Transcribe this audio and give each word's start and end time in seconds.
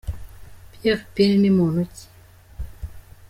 Pierre 0.71 1.05
Pean 1.13 1.37
ni 1.41 1.49
muntu 1.57 1.81
ki? 1.93 2.03